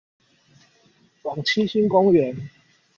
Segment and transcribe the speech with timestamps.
[1.21, 2.49] 往七星公園